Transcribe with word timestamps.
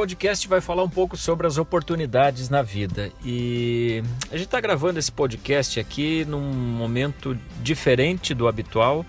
podcast 0.00 0.48
vai 0.48 0.62
falar 0.62 0.82
um 0.82 0.88
pouco 0.88 1.14
sobre 1.14 1.46
as 1.46 1.58
oportunidades 1.58 2.48
na 2.48 2.62
vida. 2.62 3.12
E 3.22 4.02
a 4.30 4.36
gente 4.38 4.46
está 4.46 4.58
gravando 4.58 4.98
esse 4.98 5.12
podcast 5.12 5.78
aqui 5.78 6.24
num 6.24 6.40
momento 6.40 7.36
diferente 7.62 8.32
do 8.32 8.48
habitual, 8.48 9.04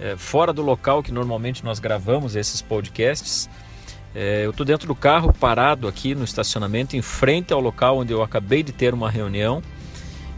é, 0.00 0.16
fora 0.16 0.52
do 0.52 0.60
local 0.60 1.00
que 1.00 1.12
normalmente 1.12 1.64
nós 1.64 1.78
gravamos 1.78 2.34
esses 2.34 2.60
podcasts. 2.60 3.48
É, 4.12 4.44
eu 4.44 4.50
estou 4.50 4.66
dentro 4.66 4.88
do 4.88 4.96
carro, 4.96 5.32
parado 5.32 5.86
aqui 5.86 6.12
no 6.12 6.24
estacionamento, 6.24 6.96
em 6.96 7.02
frente 7.02 7.52
ao 7.52 7.60
local 7.60 7.98
onde 7.98 8.12
eu 8.12 8.20
acabei 8.20 8.64
de 8.64 8.72
ter 8.72 8.92
uma 8.92 9.08
reunião. 9.08 9.62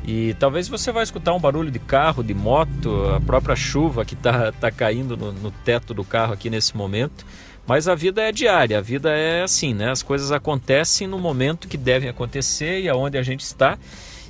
E 0.07 0.35
talvez 0.35 0.69
você 0.69 0.93
vai 0.93 1.03
escutar 1.03 1.33
um 1.33 1.41
barulho 1.41 1.71
de 1.71 1.79
carro, 1.79 2.23
de 2.23 2.35
moto, 2.35 3.07
a 3.17 3.23
própria 3.23 3.57
chuva 3.57 4.05
que 4.05 4.13
está 4.13 4.53
tá 4.53 4.71
caindo 4.71 5.17
no, 5.17 5.33
no 5.33 5.51
teto 5.51 5.95
do 5.95 6.05
carro 6.05 6.35
aqui 6.35 6.51
nesse 6.51 6.77
momento. 6.77 7.25
Mas 7.67 7.89
a 7.89 7.95
vida 7.95 8.23
é 8.23 8.31
diária, 8.31 8.79
a 8.79 8.83
vida 8.83 9.11
é 9.11 9.43
assim, 9.43 9.73
né? 9.73 9.91
As 9.91 10.03
coisas 10.03 10.31
acontecem 10.31 11.07
no 11.07 11.19
momento 11.19 11.67
que 11.67 11.77
devem 11.77 12.09
acontecer 12.09 12.81
e 12.81 12.89
aonde 12.89 13.17
a 13.17 13.23
gente 13.23 13.41
está. 13.41 13.79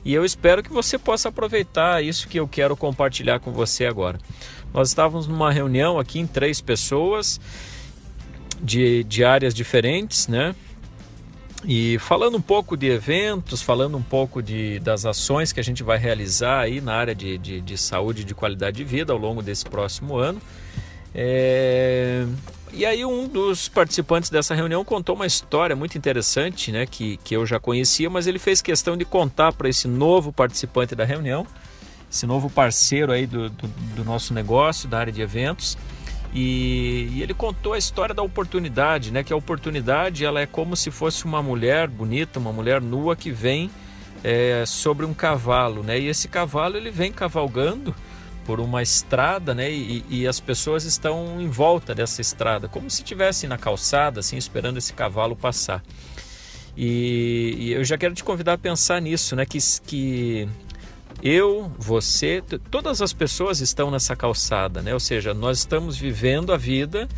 E 0.04 0.14
eu 0.14 0.24
espero 0.24 0.62
que 0.62 0.72
você 0.72 0.98
possa 0.98 1.30
aproveitar 1.30 2.04
isso 2.04 2.28
que 2.28 2.38
eu 2.38 2.46
quero 2.46 2.76
compartilhar 2.76 3.40
com 3.40 3.50
você 3.50 3.86
agora. 3.86 4.18
Nós 4.72 4.88
estávamos 4.88 5.26
numa 5.26 5.50
reunião 5.50 5.98
aqui 5.98 6.20
em 6.20 6.26
três 6.26 6.60
pessoas 6.60 7.40
de, 8.60 9.02
de 9.04 9.24
áreas 9.24 9.54
diferentes, 9.54 10.28
né? 10.28 10.54
E 11.66 11.98
falando 11.98 12.36
um 12.36 12.42
pouco 12.42 12.76
de 12.76 12.88
eventos, 12.88 13.62
falando 13.62 13.96
um 13.96 14.02
pouco 14.02 14.42
de, 14.42 14.78
das 14.80 15.06
ações 15.06 15.50
que 15.50 15.58
a 15.58 15.64
gente 15.64 15.82
vai 15.82 15.96
realizar 15.96 16.60
aí 16.60 16.80
na 16.80 16.94
área 16.94 17.14
de, 17.14 17.38
de, 17.38 17.60
de 17.62 17.78
saúde 17.78 18.20
e 18.20 18.24
de 18.24 18.34
qualidade 18.34 18.76
de 18.76 18.84
vida 18.84 19.12
ao 19.12 19.18
longo 19.18 19.42
desse 19.42 19.64
próximo 19.64 20.16
ano. 20.16 20.40
É... 21.14 22.26
E 22.76 22.84
aí 22.84 23.04
um 23.04 23.28
dos 23.28 23.68
participantes 23.68 24.30
dessa 24.30 24.52
reunião 24.52 24.84
contou 24.84 25.14
uma 25.14 25.26
história 25.26 25.76
muito 25.76 25.96
interessante, 25.96 26.72
né, 26.72 26.86
que, 26.86 27.18
que 27.18 27.36
eu 27.36 27.46
já 27.46 27.60
conhecia, 27.60 28.10
mas 28.10 28.26
ele 28.26 28.38
fez 28.40 28.60
questão 28.60 28.96
de 28.96 29.04
contar 29.04 29.52
para 29.52 29.68
esse 29.68 29.86
novo 29.86 30.32
participante 30.32 30.92
da 30.92 31.04
reunião, 31.04 31.46
esse 32.10 32.26
novo 32.26 32.50
parceiro 32.50 33.12
aí 33.12 33.28
do, 33.28 33.48
do, 33.48 33.68
do 33.68 34.04
nosso 34.04 34.34
negócio, 34.34 34.88
da 34.88 34.98
área 34.98 35.12
de 35.12 35.22
eventos, 35.22 35.78
e, 36.34 37.08
e, 37.12 37.22
ele 37.22 37.32
contou 37.32 37.74
a 37.74 37.78
história 37.78 38.12
da 38.12 38.24
oportunidade, 38.24 39.12
né, 39.12 39.22
que 39.22 39.32
a 39.32 39.36
oportunidade 39.36 40.24
ela 40.24 40.40
é 40.40 40.46
como 40.46 40.74
se 40.74 40.90
fosse 40.90 41.24
uma 41.24 41.40
mulher 41.40 41.86
bonita, 41.86 42.40
uma 42.40 42.52
mulher 42.52 42.80
nua 42.80 43.14
que 43.14 43.30
vem 43.30 43.70
é, 44.24 44.64
sobre 44.66 45.06
um 45.06 45.14
cavalo, 45.14 45.84
né, 45.84 46.00
e 46.00 46.08
esse 46.08 46.26
cavalo 46.26 46.76
ele 46.76 46.90
vem 46.90 47.12
cavalgando 47.12 47.94
por 48.44 48.60
uma 48.60 48.82
estrada, 48.82 49.54
né? 49.54 49.70
E, 49.70 50.04
e, 50.08 50.26
as 50.26 50.40
pessoas 50.40 50.84
estão 50.84 51.40
em 51.40 51.48
volta 51.48 51.94
dessa 51.94 52.20
estrada, 52.20 52.68
como 52.68 52.90
se 52.90 53.02
estivessem 53.02 53.48
na 53.48 53.58
calçada, 53.58 54.20
assim, 54.20 54.36
esperando 54.36 54.76
esse 54.76 54.92
cavalo 54.92 55.34
passar. 55.34 55.82
E, 56.76 57.54
e, 57.58 57.72
eu 57.72 57.84
já 57.84 57.96
quero 57.96 58.14
te 58.14 58.22
convidar 58.22 58.54
a 58.54 58.58
pensar 58.58 59.00
nisso, 59.00 59.34
né? 59.34 59.46
Que, 59.46 59.58
que 59.86 60.48
eu, 61.22 61.72
você, 61.78 62.42
todas 62.70 63.00
as 63.00 63.12
pessoas 63.12 63.60
estão 63.60 63.90
nessa 63.90 64.14
calçada, 64.14 64.82
né? 64.82 64.92
Ou 64.92 65.00
seja, 65.00 65.32
nós 65.32 65.58
estamos 65.58 65.96
vivendo 65.96 66.52
a 66.52 66.56
vida 66.56 67.08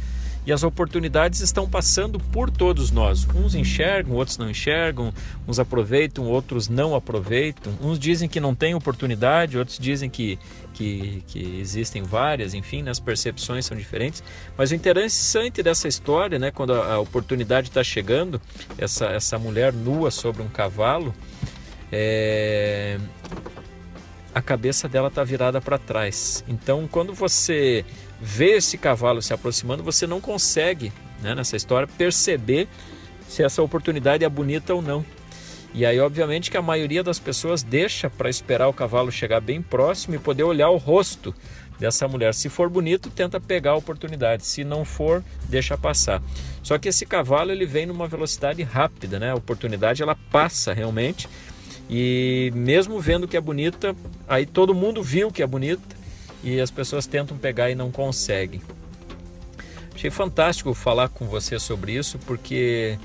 e 0.46 0.52
as 0.52 0.62
oportunidades 0.62 1.40
estão 1.40 1.68
passando 1.68 2.20
por 2.20 2.48
todos 2.50 2.92
nós. 2.92 3.26
Uns 3.34 3.56
enxergam, 3.56 4.14
outros 4.14 4.38
não 4.38 4.48
enxergam, 4.48 5.12
uns 5.46 5.58
aproveitam, 5.58 6.24
outros 6.24 6.68
não 6.68 6.94
aproveitam. 6.94 7.74
Uns 7.82 7.98
dizem 7.98 8.28
que 8.28 8.38
não 8.38 8.54
tem 8.54 8.72
oportunidade, 8.72 9.58
outros 9.58 9.76
dizem 9.76 10.08
que, 10.08 10.38
que, 10.72 11.24
que 11.26 11.58
existem 11.60 12.02
várias, 12.02 12.54
enfim, 12.54 12.82
né, 12.82 12.92
as 12.92 13.00
percepções 13.00 13.66
são 13.66 13.76
diferentes. 13.76 14.22
Mas 14.56 14.70
o 14.70 14.74
interessante 14.76 15.64
dessa 15.64 15.88
história, 15.88 16.38
né, 16.38 16.52
quando 16.52 16.74
a, 16.74 16.94
a 16.94 17.00
oportunidade 17.00 17.68
está 17.68 17.82
chegando, 17.82 18.40
essa, 18.78 19.06
essa 19.06 19.38
mulher 19.40 19.72
nua 19.72 20.12
sobre 20.12 20.42
um 20.42 20.48
cavalo, 20.48 21.12
é, 21.90 22.98
a 24.36 24.42
cabeça 24.42 24.86
dela 24.86 25.08
está 25.08 25.24
virada 25.24 25.60
para 25.60 25.78
trás. 25.78 26.44
Então, 26.46 26.86
quando 26.86 27.14
você 27.14 27.84
vê 28.20 28.56
esse 28.56 28.78
cavalo 28.78 29.20
se 29.20 29.32
aproximando, 29.32 29.82
você 29.82 30.06
não 30.06 30.20
consegue, 30.20 30.92
né, 31.22 31.34
nessa 31.34 31.56
história, 31.56 31.86
perceber 31.86 32.68
se 33.28 33.42
essa 33.42 33.62
oportunidade 33.62 34.24
é 34.24 34.28
bonita 34.28 34.74
ou 34.74 34.80
não. 34.80 35.04
E 35.74 35.84
aí, 35.84 36.00
obviamente, 36.00 36.50
que 36.50 36.56
a 36.56 36.62
maioria 36.62 37.02
das 37.02 37.18
pessoas 37.18 37.62
deixa 37.62 38.08
para 38.08 38.30
esperar 38.30 38.68
o 38.68 38.72
cavalo 38.72 39.12
chegar 39.12 39.40
bem 39.40 39.60
próximo 39.60 40.14
e 40.14 40.18
poder 40.18 40.42
olhar 40.42 40.70
o 40.70 40.78
rosto 40.78 41.34
dessa 41.78 42.08
mulher. 42.08 42.32
Se 42.32 42.48
for 42.48 42.70
bonito, 42.70 43.10
tenta 43.10 43.38
pegar 43.38 43.72
a 43.72 43.76
oportunidade. 43.76 44.46
Se 44.46 44.64
não 44.64 44.86
for, 44.86 45.22
deixa 45.48 45.76
passar. 45.76 46.22
Só 46.62 46.78
que 46.78 46.88
esse 46.88 47.04
cavalo 47.04 47.52
ele 47.52 47.66
vem 47.66 47.84
numa 47.84 48.08
velocidade 48.08 48.62
rápida, 48.62 49.18
né? 49.18 49.32
A 49.32 49.34
oportunidade 49.34 50.02
ela 50.02 50.16
passa 50.30 50.72
realmente. 50.72 51.28
E 51.90 52.50
mesmo 52.54 52.98
vendo 52.98 53.28
que 53.28 53.36
é 53.36 53.40
bonita, 53.40 53.94
aí 54.26 54.46
todo 54.46 54.74
mundo 54.74 55.02
viu 55.02 55.30
que 55.30 55.42
é 55.42 55.46
bonita 55.46 56.05
e 56.42 56.60
as 56.60 56.70
pessoas 56.70 57.06
tentam 57.06 57.36
pegar 57.36 57.70
e 57.70 57.74
não 57.74 57.90
conseguem. 57.90 58.60
Achei 59.94 60.10
fantástico 60.10 60.74
falar 60.74 61.08
com 61.08 61.26
você 61.26 61.58
sobre 61.58 61.92
isso, 61.92 62.18
porque 62.18 62.98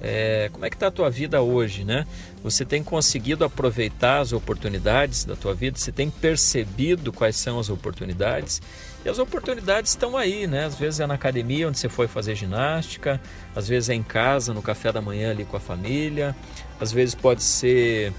é, 0.00 0.48
como 0.52 0.64
é 0.64 0.70
que 0.70 0.76
está 0.76 0.86
a 0.86 0.90
tua 0.90 1.10
vida 1.10 1.42
hoje, 1.42 1.84
né? 1.84 2.06
Você 2.42 2.64
tem 2.64 2.82
conseguido 2.82 3.44
aproveitar 3.44 4.20
as 4.20 4.32
oportunidades 4.32 5.24
da 5.24 5.34
tua 5.34 5.54
vida? 5.54 5.76
Você 5.76 5.90
tem 5.90 6.08
percebido 6.08 7.12
quais 7.12 7.36
são 7.36 7.58
as 7.58 7.68
oportunidades? 7.68 8.62
E 9.04 9.08
as 9.08 9.18
oportunidades 9.18 9.90
estão 9.90 10.16
aí, 10.16 10.46
né? 10.46 10.64
Às 10.64 10.76
vezes 10.76 11.00
é 11.00 11.06
na 11.06 11.14
academia 11.14 11.68
onde 11.68 11.78
você 11.78 11.88
foi 11.88 12.06
fazer 12.06 12.34
ginástica, 12.34 13.20
às 13.54 13.68
vezes 13.68 13.90
é 13.90 13.94
em 13.94 14.02
casa, 14.02 14.54
no 14.54 14.62
café 14.62 14.92
da 14.92 15.00
manhã 15.00 15.30
ali 15.30 15.44
com 15.44 15.56
a 15.56 15.60
família, 15.60 16.34
às 16.80 16.92
vezes 16.92 17.14
pode 17.14 17.42
ser 17.42 18.12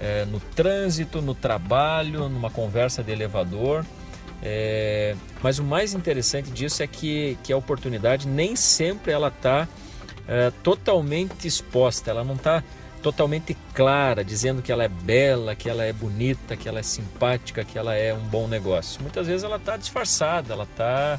é, 0.00 0.24
no 0.26 0.38
trânsito, 0.38 1.22
no 1.22 1.34
trabalho, 1.34 2.28
numa 2.28 2.50
conversa 2.50 3.02
de 3.02 3.10
elevador. 3.10 3.84
É, 4.42 5.14
mas 5.40 5.58
o 5.58 5.64
mais 5.64 5.94
interessante 5.94 6.50
disso 6.50 6.82
é 6.82 6.86
que, 6.86 7.38
que 7.44 7.52
a 7.52 7.56
oportunidade 7.56 8.26
nem 8.26 8.56
sempre 8.56 9.12
ela 9.12 9.28
está 9.28 9.68
é, 10.26 10.50
totalmente 10.62 11.46
exposta, 11.46 12.10
ela 12.10 12.24
não 12.24 12.34
está 12.34 12.62
totalmente 13.02 13.56
clara, 13.74 14.24
dizendo 14.24 14.62
que 14.62 14.70
ela 14.70 14.84
é 14.84 14.88
bela, 14.88 15.54
que 15.54 15.68
ela 15.68 15.84
é 15.84 15.92
bonita, 15.92 16.56
que 16.56 16.68
ela 16.68 16.78
é 16.78 16.82
simpática, 16.82 17.64
que 17.64 17.76
ela 17.76 17.94
é 17.94 18.14
um 18.14 18.20
bom 18.20 18.46
negócio. 18.46 19.02
Muitas 19.02 19.26
vezes 19.26 19.42
ela 19.42 19.56
está 19.56 19.76
disfarçada, 19.76 20.54
ela 20.54 20.64
está 20.64 21.18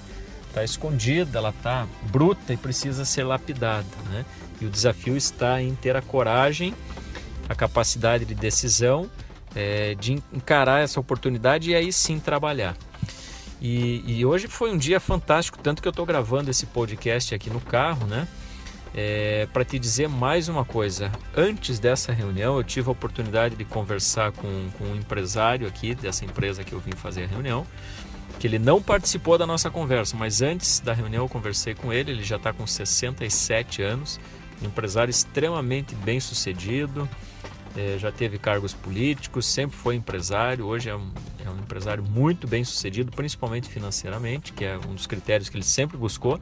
tá 0.54 0.64
escondida, 0.64 1.40
ela 1.40 1.50
está 1.50 1.86
bruta 2.04 2.54
e 2.54 2.58
precisa 2.58 3.04
ser 3.04 3.24
lapidada. 3.24 3.86
Né? 4.12 4.26
E 4.62 4.66
o 4.66 4.70
desafio 4.70 5.18
está 5.18 5.62
em 5.62 5.76
ter 5.76 5.96
a 5.96 6.02
coragem, 6.02 6.74
a 7.50 7.56
capacidade 7.56 8.24
de 8.24 8.34
decisão, 8.34 9.10
é, 9.54 9.94
de 9.96 10.14
encarar 10.32 10.82
essa 10.82 11.00
oportunidade 11.00 11.72
e 11.72 11.76
aí 11.76 11.92
sim 11.92 12.18
trabalhar. 12.18 12.78
E, 13.64 14.04
e 14.06 14.26
hoje 14.26 14.50
foi 14.50 14.74
um 14.74 14.78
dia 14.78 15.00
fantástico, 15.00 15.58
tanto 15.58 15.82
que 15.82 15.88
eu 15.88 15.92
estou 15.92 16.06
gravando 16.06 16.52
esse 16.52 16.66
podcast 16.66 17.34
aqui 17.34 17.50
no 17.50 17.62
carro, 17.62 18.06
né? 18.06 18.28
É, 18.94 19.48
para 19.54 19.64
te 19.64 19.80
dizer 19.80 20.10
mais 20.10 20.50
uma 20.50 20.66
coisa, 20.66 21.10
antes 21.36 21.80
dessa 21.80 22.12
reunião 22.12 22.58
eu 22.58 22.64
tive 22.64 22.90
a 22.90 22.92
oportunidade 22.92 23.56
de 23.56 23.64
conversar 23.64 24.34
com, 24.34 24.70
com 24.78 24.84
um 24.84 24.96
empresário 24.96 25.66
aqui 25.66 25.96
dessa 25.96 26.26
empresa 26.26 26.64
que 26.64 26.74
eu 26.74 26.80
vim 26.80 26.92
fazer 26.92 27.24
a 27.24 27.28
reunião, 27.28 27.66
que 28.38 28.46
ele 28.46 28.60
não 28.60 28.82
participou 28.82 29.38
da 29.38 29.48
nossa 29.48 29.72
conversa, 29.72 30.16
mas 30.18 30.42
antes 30.42 30.82
da 30.82 30.94
reunião 30.94 31.24
eu 31.24 31.30
conversei 31.30 31.74
com 31.74 31.92
ele, 31.92 32.12
ele 32.12 32.24
já 32.24 32.36
está 32.36 32.52
com 32.52 32.68
67 32.68 33.82
anos, 33.82 34.20
um 34.62 34.68
empresário 34.68 35.10
extremamente 35.10 35.96
bem 35.96 36.20
sucedido, 36.20 37.10
é, 37.76 37.98
já 37.98 38.12
teve 38.12 38.38
cargos 38.38 38.74
políticos, 38.74 39.46
sempre 39.46 39.76
foi 39.76 39.96
empresário, 39.96 40.66
hoje 40.66 40.90
é 40.90 40.96
um, 40.96 41.12
é 41.46 41.50
um 41.50 41.58
empresário 41.58 42.04
muito 42.04 42.48
bem 42.48 42.64
sucedido, 42.64 43.12
principalmente 43.12 43.70
financeiramente, 43.70 44.54
que 44.54 44.66
é 44.66 44.78
um 44.78 44.96
dos 44.96 45.08
critérios 45.08 45.50
que 45.50 45.56
ele 45.56 45.64
sempre 45.64 45.98
buscou. 45.98 46.40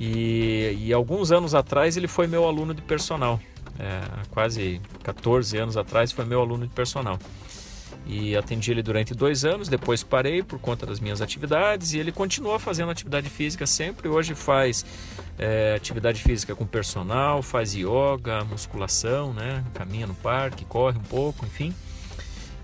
E, 0.00 0.76
e 0.78 0.92
alguns 0.92 1.32
anos 1.32 1.54
atrás 1.54 1.96
ele 1.96 2.06
foi 2.06 2.26
meu 2.26 2.46
aluno 2.46 2.72
de 2.72 2.82
personal, 2.82 3.40
é, 3.78 4.00
quase 4.30 4.80
14 5.02 5.56
anos 5.56 5.76
atrás 5.76 6.12
foi 6.12 6.24
meu 6.24 6.40
aluno 6.40 6.66
de 6.66 6.72
personal. 6.72 7.18
E 8.06 8.34
atendi 8.36 8.70
ele 8.70 8.82
durante 8.82 9.12
dois 9.12 9.44
anos, 9.44 9.68
depois 9.68 10.02
parei 10.02 10.42
por 10.42 10.58
conta 10.58 10.86
das 10.86 10.98
minhas 10.98 11.20
atividades 11.20 11.92
e 11.92 11.98
ele 11.98 12.10
continua 12.10 12.58
fazendo 12.58 12.90
atividade 12.90 13.28
física 13.28 13.66
sempre. 13.66 14.08
Hoje 14.08 14.34
faz 14.34 14.84
é, 15.38 15.74
atividade 15.76 16.22
física 16.22 16.54
com 16.54 16.66
personal, 16.66 17.42
faz 17.42 17.74
yoga, 17.74 18.44
musculação, 18.44 19.34
né? 19.34 19.62
caminha 19.74 20.06
no 20.06 20.14
parque, 20.14 20.64
corre 20.64 20.96
um 20.96 21.02
pouco, 21.02 21.44
enfim. 21.44 21.74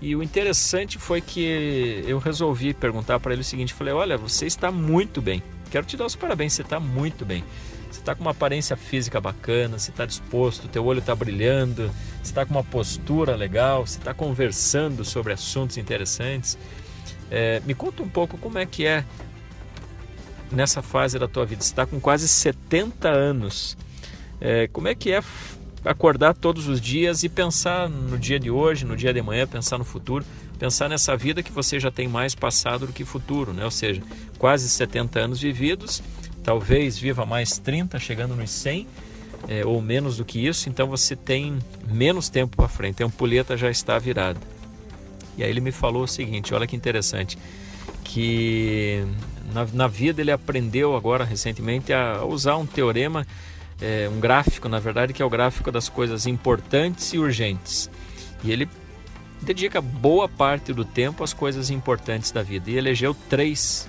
E 0.01 0.15
o 0.15 0.21
interessante 0.21 0.97
foi 0.97 1.21
que 1.21 2.03
eu 2.07 2.19
resolvi 2.19 2.73
perguntar 2.73 3.19
para 3.19 3.33
ele 3.33 3.41
o 3.41 3.45
seguinte: 3.45 3.73
falei, 3.73 3.93
olha, 3.93 4.17
você 4.17 4.45
está 4.45 4.71
muito 4.71 5.21
bem. 5.21 5.41
Quero 5.71 5.85
te 5.85 5.97
dar 5.97 6.05
os 6.05 6.15
parabéns, 6.15 6.53
você 6.53 6.61
está 6.61 6.79
muito 6.79 7.25
bem. 7.25 7.43
Você 7.89 7.99
está 8.01 8.13
com 8.13 8.21
uma 8.21 8.31
aparência 8.31 8.75
física 8.75 9.21
bacana, 9.21 9.79
você 9.79 9.89
está 9.89 10.05
disposto, 10.05 10.67
teu 10.67 10.85
olho 10.85 10.99
está 10.99 11.15
brilhando, 11.15 11.87
você 12.21 12.23
está 12.23 12.45
com 12.45 12.53
uma 12.53 12.63
postura 12.63 13.35
legal, 13.35 13.87
você 13.87 13.97
está 13.97 14.13
conversando 14.13 15.05
sobre 15.05 15.31
assuntos 15.31 15.77
interessantes. 15.77 16.57
É, 17.31 17.61
me 17.65 17.73
conta 17.73 18.03
um 18.03 18.09
pouco 18.09 18.37
como 18.37 18.57
é 18.57 18.65
que 18.65 18.85
é 18.85 19.05
nessa 20.51 20.81
fase 20.81 21.17
da 21.17 21.27
tua 21.27 21.45
vida. 21.45 21.61
Você 21.61 21.71
está 21.71 21.85
com 21.85 21.99
quase 21.99 22.27
70 22.27 23.09
anos. 23.09 23.77
É, 24.41 24.67
como 24.67 24.87
é 24.87 24.95
que 24.95 25.11
é 25.11 25.21
acordar 25.85 26.33
todos 26.33 26.67
os 26.67 26.81
dias 26.81 27.23
e 27.23 27.29
pensar 27.29 27.89
no 27.89 28.17
dia 28.17 28.39
de 28.39 28.49
hoje, 28.49 28.85
no 28.85 28.97
dia 28.97 29.13
de 29.13 29.19
amanhã, 29.19 29.47
pensar 29.47 29.77
no 29.77 29.85
futuro, 29.85 30.25
pensar 30.57 30.89
nessa 30.89 31.15
vida 31.15 31.43
que 31.43 31.51
você 31.51 31.79
já 31.79 31.91
tem 31.91 32.07
mais 32.07 32.33
passado 32.33 32.87
do 32.87 32.93
que 32.93 33.05
futuro, 33.05 33.53
né? 33.53 33.63
Ou 33.63 33.71
seja, 33.71 34.01
quase 34.37 34.67
70 34.67 35.19
anos 35.19 35.39
vividos, 35.39 36.01
talvez 36.43 36.97
viva 36.97 37.25
mais 37.25 37.57
30, 37.59 37.99
chegando 37.99 38.35
nos 38.35 38.49
100 38.49 38.87
é, 39.47 39.65
ou 39.65 39.81
menos 39.81 40.17
do 40.17 40.25
que 40.25 40.45
isso, 40.45 40.69
então 40.69 40.87
você 40.87 41.15
tem 41.15 41.59
menos 41.87 42.29
tempo 42.29 42.55
para 42.55 42.67
frente, 42.67 43.03
a 43.03 43.05
ampulheta 43.05 43.55
já 43.55 43.69
está 43.69 43.97
virada. 43.99 44.39
E 45.37 45.43
aí 45.43 45.49
ele 45.49 45.61
me 45.61 45.71
falou 45.71 46.03
o 46.03 46.07
seguinte: 46.07 46.53
olha 46.53 46.65
que 46.65 46.75
interessante, 46.75 47.37
que 48.03 49.05
na, 49.53 49.65
na 49.73 49.87
vida 49.87 50.21
ele 50.21 50.31
aprendeu 50.31 50.95
agora 50.95 51.23
recentemente 51.23 51.93
a 51.93 52.23
usar 52.23 52.57
um 52.57 52.65
teorema, 52.65 53.25
é, 53.81 54.09
um 54.11 54.19
gráfico, 54.19 54.69
na 54.69 54.79
verdade, 54.79 55.13
que 55.13 55.21
é 55.21 55.25
o 55.25 55.29
gráfico 55.29 55.71
das 55.71 55.89
coisas 55.89 56.25
importantes 56.25 57.13
e 57.13 57.17
urgentes. 57.17 57.89
E 58.43 58.51
ele 58.51 58.69
dedica 59.41 59.81
boa 59.81 60.27
parte 60.27 60.73
do 60.73 60.85
tempo 60.85 61.23
às 61.23 61.33
coisas 61.33 61.69
importantes 61.69 62.31
da 62.31 62.41
vida 62.41 62.69
e 62.69 62.77
elegeu 62.77 63.15
três 63.29 63.87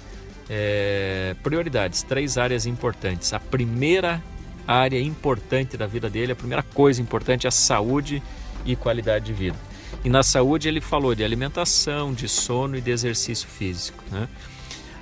é, 0.48 1.34
prioridades, 1.42 2.02
três 2.02 2.36
áreas 2.36 2.66
importantes. 2.66 3.32
A 3.32 3.40
primeira 3.40 4.22
área 4.66 5.00
importante 5.00 5.76
da 5.76 5.86
vida 5.86 6.10
dele, 6.10 6.32
a 6.32 6.36
primeira 6.36 6.62
coisa 6.62 7.00
importante 7.00 7.46
é 7.46 7.48
a 7.48 7.52
saúde 7.52 8.22
e 8.64 8.74
qualidade 8.74 9.26
de 9.26 9.32
vida. 9.32 9.56
E 10.04 10.08
na 10.08 10.22
saúde 10.22 10.68
ele 10.68 10.80
falou 10.80 11.14
de 11.14 11.24
alimentação, 11.24 12.12
de 12.12 12.28
sono 12.28 12.76
e 12.76 12.80
de 12.80 12.90
exercício 12.90 13.48
físico. 13.48 14.02
Né? 14.10 14.28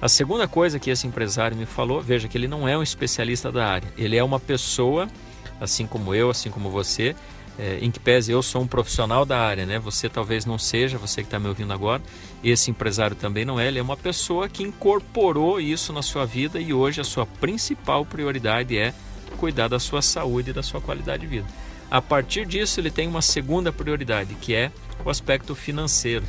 A 0.04 0.08
segunda 0.10 0.46
coisa 0.46 0.78
que 0.78 0.90
esse 0.90 1.06
empresário 1.06 1.56
me 1.56 1.64
falou, 1.64 1.98
veja 1.98 2.28
que 2.28 2.36
ele 2.36 2.46
não 2.46 2.68
é 2.68 2.76
um 2.76 2.82
especialista 2.82 3.50
da 3.50 3.66
área, 3.66 3.88
ele 3.96 4.18
é 4.18 4.22
uma 4.22 4.38
pessoa, 4.38 5.08
assim 5.58 5.86
como 5.86 6.14
eu, 6.14 6.28
assim 6.28 6.50
como 6.50 6.68
você, 6.68 7.16
é, 7.58 7.78
em 7.80 7.90
que 7.90 7.98
pese 7.98 8.30
eu 8.30 8.42
sou 8.42 8.60
um 8.60 8.66
profissional 8.66 9.24
da 9.24 9.38
área, 9.38 9.64
né? 9.64 9.78
Você 9.78 10.06
talvez 10.10 10.44
não 10.44 10.58
seja, 10.58 10.98
você 10.98 11.22
que 11.22 11.28
está 11.28 11.38
me 11.38 11.48
ouvindo 11.48 11.72
agora, 11.72 12.02
esse 12.44 12.70
empresário 12.70 13.16
também 13.16 13.46
não 13.46 13.58
é, 13.58 13.66
ele 13.66 13.78
é 13.78 13.82
uma 13.82 13.96
pessoa 13.96 14.46
que 14.46 14.62
incorporou 14.62 15.58
isso 15.58 15.90
na 15.90 16.02
sua 16.02 16.26
vida 16.26 16.60
e 16.60 16.74
hoje 16.74 17.00
a 17.00 17.04
sua 17.04 17.24
principal 17.24 18.04
prioridade 18.04 18.76
é 18.76 18.92
cuidar 19.38 19.68
da 19.68 19.78
sua 19.78 20.02
saúde 20.02 20.50
e 20.50 20.52
da 20.52 20.62
sua 20.62 20.82
qualidade 20.82 21.22
de 21.22 21.28
vida. 21.28 21.46
A 21.90 22.02
partir 22.02 22.44
disso, 22.44 22.78
ele 22.78 22.90
tem 22.90 23.08
uma 23.08 23.22
segunda 23.22 23.72
prioridade, 23.72 24.34
que 24.34 24.54
é 24.54 24.70
o 25.02 25.08
aspecto 25.08 25.54
financeiro, 25.54 26.26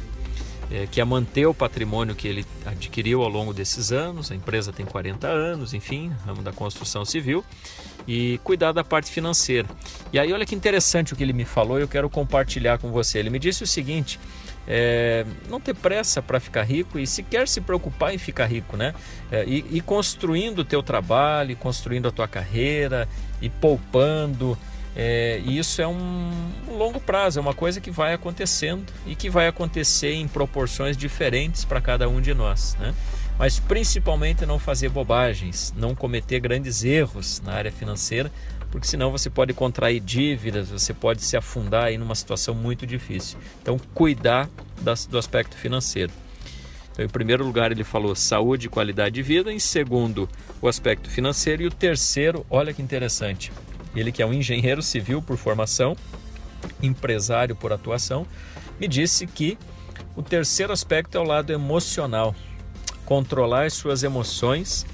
é, 0.72 0.88
que 0.88 1.00
é 1.00 1.06
manter 1.06 1.46
o 1.46 1.54
patrimônio 1.54 2.16
que 2.16 2.28
ele 2.28 2.46
adquiriu 2.66 3.22
ao 3.22 3.30
longo 3.30 3.54
desses 3.54 3.92
anos. 3.92 4.32
A 4.32 4.36
empresa 4.36 4.72
tem 4.72 4.86
40 4.86 5.28
anos, 5.28 5.74
enfim, 5.74 6.12
ramo 6.26 6.42
da 6.42 6.52
construção 6.52 7.06
civil, 7.06 7.44
e 8.08 8.40
cuidar 8.44 8.72
da 8.72 8.84
parte 8.84 9.12
financeira. 9.12 9.68
E 10.12 10.20
aí, 10.20 10.32
olha 10.32 10.46
que 10.46 10.56
interessante 10.56 11.14
o 11.14 11.16
que 11.16 11.24
ele 11.24 11.34
me 11.34 11.46
falou, 11.46 11.80
eu 11.80 11.88
quero 11.88 12.10
compartilhar 12.10 12.78
com 12.78 12.92
você. 12.92 13.20
Ele 13.20 13.30
me 13.30 13.40
disse 13.40 13.64
o 13.64 13.68
seguinte: 13.68 14.20
é, 14.68 15.26
não 15.48 15.60
ter 15.60 15.76
pressa 15.76 16.22
para 16.22 16.40
ficar 16.40 16.64
rico 16.64 16.98
e 16.98 17.06
sequer 17.06 17.48
se 17.48 17.62
preocupar 17.62 18.14
em 18.14 18.18
ficar 18.18 18.46
rico, 18.46 18.76
né? 18.76 18.94
É, 19.32 19.44
e, 19.46 19.66
e 19.72 19.82
construindo 19.82 20.60
o 20.60 20.66
teu 20.66 20.82
trabalho, 20.82 21.56
construindo 21.56 22.08
a 22.08 22.12
tua 22.12 22.28
carreira, 22.28 23.08
e 23.42 23.50
poupando. 23.50 24.58
É, 24.96 25.42
e 25.44 25.58
isso 25.58 25.82
é 25.82 25.88
um, 25.88 26.32
longo 26.70 27.00
prazo, 27.00 27.40
é 27.40 27.42
uma 27.42 27.54
coisa 27.54 27.82
que 27.82 27.92
vai 27.92 28.14
acontecendo 28.14 28.86
e 29.06 29.16
que 29.16 29.30
vai 29.30 29.48
acontecer 29.48 30.14
em 30.14 30.28
proporções 30.28 30.96
diferentes 30.96 31.66
para 31.66 31.82
cada 31.82 32.08
um 32.08 32.22
de 32.22 32.34
nós. 32.34 32.78
Né? 32.80 32.94
Mas 33.38 33.60
principalmente 33.60 34.46
não 34.46 34.58
fazer 34.58 34.90
bobagens, 34.90 35.74
não 35.76 35.94
cometer 35.94 36.40
grandes 36.40 36.84
erros 36.84 37.42
na 37.42 37.54
área 37.54 37.72
financeira, 37.72 38.32
porque 38.72 38.88
senão 38.88 39.12
você 39.12 39.30
pode 39.30 39.54
contrair 39.54 40.00
dívidas, 40.00 40.70
você 40.70 40.94
pode 40.94 41.22
se 41.22 41.36
afundar 41.36 41.92
em 41.92 42.02
uma 42.02 42.16
situação 42.16 42.56
muito 42.56 42.86
difícil. 42.86 43.38
Então, 43.62 43.78
cuidar 43.94 44.50
das, 44.82 45.06
do 45.06 45.18
aspecto 45.18 45.56
financeiro. 45.56 46.12
Então, 46.92 47.04
em 47.04 47.10
primeiro 47.10 47.46
lugar, 47.46 47.72
ele 47.72 47.84
falou 47.84 48.16
saúde 48.16 48.68
e 48.68 48.70
qualidade 48.70 49.16
de 49.16 49.22
vida. 49.22 49.52
Em 49.52 49.60
segundo, 49.60 50.30
o 50.62 50.68
aspecto 50.68 51.10
financeiro. 51.10 51.64
E 51.64 51.68
o 51.68 51.72
terceiro, 51.72 52.46
olha 52.50 52.74
que 52.74 52.82
interessante, 52.82 53.52
ele 53.96 54.12
que 54.12 54.22
é 54.22 54.26
um 54.26 54.34
engenheiro 54.34 54.82
civil 54.82 55.22
por 55.22 55.38
formação, 55.38 55.96
empresário 56.82 57.56
por 57.56 57.72
atuação, 57.72 58.26
me 58.80 58.88
disse 58.88 59.26
que 59.26 59.58
o 60.16 60.22
terceiro 60.22 60.74
aspecto 60.74 61.18
é 61.18 61.22
o 61.22 61.24
lado 61.24 61.52
emocional. 61.52 62.36
Controlar 63.06 63.70
suas 63.72 64.04
emoções, 64.04 64.86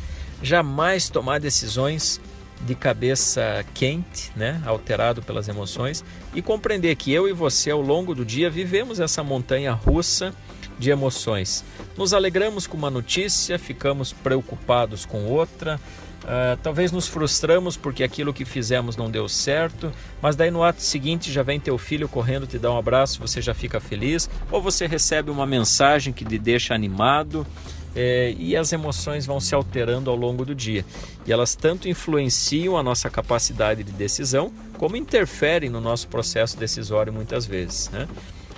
jamais 0.41 1.09
tomar 1.09 1.39
decisões 1.39 2.19
de 2.61 2.75
cabeça 2.75 3.65
quente, 3.73 4.31
né, 4.35 4.61
alterado 4.65 5.21
pelas 5.21 5.47
emoções, 5.47 6.03
e 6.33 6.41
compreender 6.41 6.95
que 6.95 7.11
eu 7.11 7.27
e 7.27 7.33
você 7.33 7.71
ao 7.71 7.81
longo 7.81 8.13
do 8.13 8.23
dia 8.23 8.49
vivemos 8.49 8.99
essa 8.99 9.23
montanha 9.23 9.73
russa 9.73 10.33
de 10.81 10.89
emoções. 10.89 11.63
Nos 11.95 12.13
alegramos 12.13 12.65
com 12.65 12.75
uma 12.75 12.89
notícia, 12.89 13.59
ficamos 13.59 14.11
preocupados 14.11 15.05
com 15.05 15.25
outra, 15.25 15.79
Uh, 16.21 16.55
talvez 16.61 16.91
nos 16.91 17.07
frustramos 17.07 17.75
porque 17.75 18.03
aquilo 18.03 18.31
que 18.31 18.45
fizemos 18.45 18.95
não 18.95 19.09
deu 19.09 19.27
certo, 19.27 19.91
mas 20.21 20.35
daí 20.35 20.51
no 20.51 20.63
ato 20.63 20.79
seguinte 20.79 21.31
já 21.31 21.41
vem 21.41 21.59
teu 21.59 21.79
filho 21.79 22.07
correndo 22.07 22.45
te 22.45 22.59
dar 22.59 22.71
um 22.71 22.77
abraço, 22.77 23.19
você 23.19 23.41
já 23.41 23.55
fica 23.55 23.79
feliz, 23.79 24.29
ou 24.51 24.61
você 24.61 24.85
recebe 24.85 25.31
uma 25.31 25.47
mensagem 25.47 26.13
que 26.13 26.23
te 26.23 26.37
deixa 26.37 26.75
animado. 26.75 27.45
É, 27.93 28.33
e 28.37 28.55
as 28.55 28.71
emoções 28.71 29.25
vão 29.25 29.41
se 29.41 29.53
alterando 29.53 30.09
ao 30.09 30.15
longo 30.15 30.45
do 30.45 30.55
dia. 30.55 30.85
E 31.25 31.31
elas 31.33 31.55
tanto 31.55 31.89
influenciam 31.89 32.77
a 32.77 32.83
nossa 32.83 33.09
capacidade 33.09 33.83
de 33.83 33.91
decisão, 33.91 34.53
como 34.77 34.95
interferem 34.95 35.69
no 35.69 35.81
nosso 35.81 36.07
processo 36.07 36.55
decisório 36.55 37.11
muitas 37.11 37.45
vezes. 37.45 37.89
Né? 37.89 38.07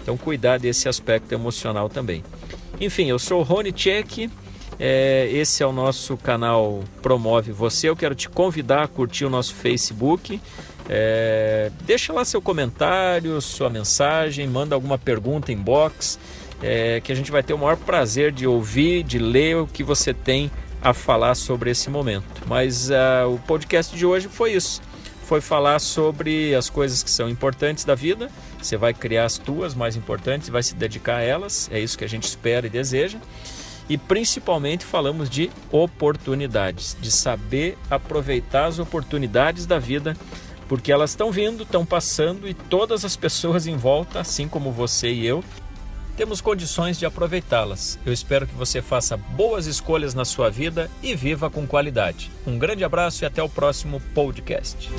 Então, 0.03 0.15
cuidar 0.15 0.59
desse 0.59 0.87
aspecto 0.87 1.31
emocional 1.33 1.89
também. 1.89 2.23
Enfim, 2.79 3.07
eu 3.07 3.17
sou 3.17 3.39
o 3.39 3.43
Rony 3.43 3.71
Tchek, 3.71 4.29
é, 4.79 5.29
esse 5.31 5.63
é 5.63 5.65
o 5.65 5.71
nosso 5.71 6.17
canal 6.17 6.83
Promove 7.01 7.51
Você. 7.51 7.89
Eu 7.89 7.95
quero 7.95 8.13
te 8.13 8.29
convidar 8.29 8.83
a 8.83 8.87
curtir 8.87 9.25
o 9.25 9.29
nosso 9.29 9.55
Facebook. 9.55 10.39
É, 10.89 11.71
deixa 11.81 12.11
lá 12.11 12.25
seu 12.25 12.41
comentário, 12.41 13.39
sua 13.41 13.69
mensagem, 13.69 14.47
manda 14.47 14.75
alguma 14.75 14.97
pergunta 14.97 15.51
em 15.51 15.57
box, 15.57 16.19
é, 16.61 16.99
que 16.99 17.11
a 17.11 17.15
gente 17.15 17.31
vai 17.31 17.41
ter 17.41 17.53
o 17.53 17.57
maior 17.57 17.77
prazer 17.77 18.31
de 18.31 18.45
ouvir, 18.45 19.03
de 19.03 19.17
ler 19.17 19.57
o 19.57 19.67
que 19.67 19.83
você 19.83 20.13
tem 20.13 20.51
a 20.81 20.93
falar 20.93 21.35
sobre 21.35 21.71
esse 21.71 21.89
momento. 21.89 22.43
Mas 22.45 22.89
uh, 22.89 23.29
o 23.33 23.39
podcast 23.39 23.95
de 23.95 24.05
hoje 24.05 24.27
foi 24.27 24.51
isso. 24.51 24.81
Foi 25.25 25.41
falar 25.41 25.79
sobre 25.79 26.53
as 26.53 26.69
coisas 26.69 27.01
que 27.01 27.09
são 27.09 27.29
importantes 27.29 27.83
da 27.83 27.95
vida. 27.95 28.29
Você 28.61 28.77
vai 28.77 28.93
criar 28.93 29.25
as 29.25 29.37
tuas 29.37 29.73
mais 29.73 29.95
importantes 29.95 30.47
e 30.47 30.51
vai 30.51 30.61
se 30.61 30.75
dedicar 30.75 31.17
a 31.17 31.21
elas. 31.21 31.69
É 31.71 31.79
isso 31.79 31.97
que 31.97 32.03
a 32.03 32.09
gente 32.09 32.23
espera 32.23 32.67
e 32.67 32.69
deseja 32.69 33.19
e 33.89 33.97
principalmente 33.97 34.85
falamos 34.85 35.29
de 35.29 35.49
oportunidades, 35.71 36.95
de 36.99 37.11
saber 37.11 37.77
aproveitar 37.89 38.65
as 38.65 38.79
oportunidades 38.79 39.65
da 39.65 39.77
vida, 39.77 40.15
porque 40.67 40.91
elas 40.91 41.11
estão 41.11 41.31
vindo, 41.31 41.63
estão 41.63 41.85
passando 41.85 42.47
e 42.47 42.53
todas 42.53 43.03
as 43.03 43.15
pessoas 43.15 43.67
em 43.67 43.75
volta, 43.75 44.19
assim 44.19 44.47
como 44.47 44.71
você 44.71 45.11
e 45.11 45.25
eu, 45.25 45.43
temos 46.15 46.41
condições 46.41 46.97
de 46.97 47.05
aproveitá-las. 47.05 47.99
Eu 48.05 48.13
espero 48.13 48.47
que 48.47 48.55
você 48.55 48.81
faça 48.81 49.17
boas 49.17 49.65
escolhas 49.65 50.13
na 50.13 50.25
sua 50.25 50.49
vida 50.49 50.89
e 51.01 51.15
viva 51.15 51.49
com 51.49 51.65
qualidade. 51.65 52.31
Um 52.45 52.57
grande 52.57 52.83
abraço 52.83 53.23
e 53.23 53.25
até 53.25 53.41
o 53.41 53.49
próximo 53.49 54.01
podcast. 54.13 54.89